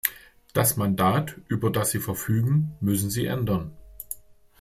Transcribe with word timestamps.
Das 0.53 0.77
Mandat, 0.77 1.39
über 1.47 1.69
das 1.69 1.91
Sie 1.91 1.99
verfügen, 1.99 2.75
müssen 2.79 3.11
Sie 3.11 3.27
ändern. 3.27 3.77